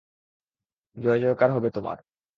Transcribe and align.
জয়জয়কার 0.97 1.49
হবে 1.51 1.69
তোমার। 1.71 1.97